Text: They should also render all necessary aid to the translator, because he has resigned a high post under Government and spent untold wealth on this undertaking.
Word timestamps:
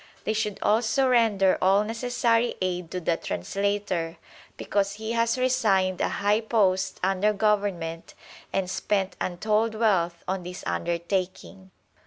They 0.23 0.33
should 0.33 0.57
also 0.63 1.07
render 1.07 1.59
all 1.61 1.83
necessary 1.83 2.55
aid 2.59 2.89
to 2.89 2.99
the 2.99 3.17
translator, 3.17 4.17
because 4.57 4.93
he 4.93 5.11
has 5.11 5.37
resigned 5.37 6.01
a 6.01 6.07
high 6.09 6.41
post 6.41 6.99
under 7.03 7.33
Government 7.33 8.15
and 8.51 8.67
spent 8.67 9.15
untold 9.21 9.75
wealth 9.75 10.23
on 10.27 10.41
this 10.41 10.63
undertaking. 10.65 11.69